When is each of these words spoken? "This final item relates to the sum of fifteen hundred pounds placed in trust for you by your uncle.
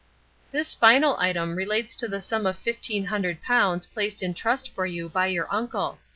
"This 0.51 0.73
final 0.73 1.15
item 1.19 1.53
relates 1.55 1.95
to 1.97 2.07
the 2.07 2.21
sum 2.21 2.47
of 2.47 2.57
fifteen 2.57 3.05
hundred 3.05 3.43
pounds 3.43 3.85
placed 3.85 4.23
in 4.23 4.33
trust 4.33 4.73
for 4.73 4.87
you 4.87 5.07
by 5.07 5.27
your 5.27 5.45
uncle. 5.53 5.99